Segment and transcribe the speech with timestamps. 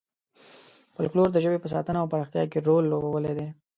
[0.93, 3.47] فولکلور د ژبې په ساتنه او پراختیا کې رول لوبولی دی.